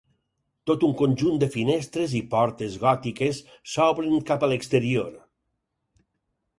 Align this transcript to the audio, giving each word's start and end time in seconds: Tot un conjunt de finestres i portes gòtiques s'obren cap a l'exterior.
Tot 0.69 0.85
un 0.87 0.95
conjunt 1.01 1.35
de 1.43 1.49
finestres 1.57 2.17
i 2.21 2.23
portes 2.33 2.79
gòtiques 2.87 3.45
s'obren 3.75 4.19
cap 4.33 4.49
a 4.49 4.53
l'exterior. 4.53 5.11